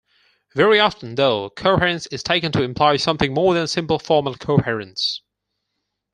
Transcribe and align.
Very 0.55 0.79
often, 0.79 1.13
though, 1.13 1.51
coherence 1.51 2.07
is 2.07 2.23
taken 2.23 2.51
to 2.53 2.63
imply 2.63 2.97
something 2.97 3.35
more 3.35 3.53
than 3.53 3.67
simple 3.67 3.99
formal 3.99 4.33
coherence. 4.33 5.21